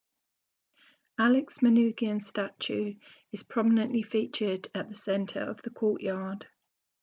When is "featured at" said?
4.01-4.89